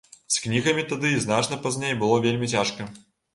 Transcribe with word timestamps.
З 0.35 0.39
кнігамі 0.45 0.85
тады 0.91 1.11
і 1.15 1.19
значна 1.25 1.59
пазней 1.67 1.93
было 2.01 2.17
вельмі 2.25 2.51
цяжка. 2.57 2.89